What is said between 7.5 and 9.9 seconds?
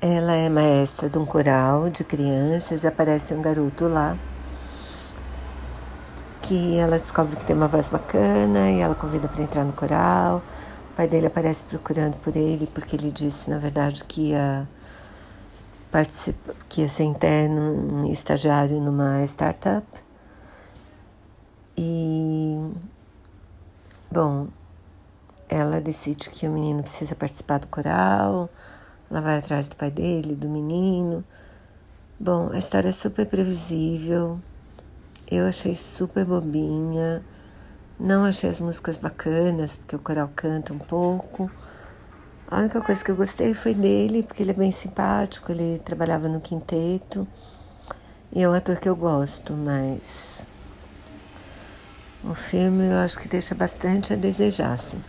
uma voz bacana e ela convida para entrar no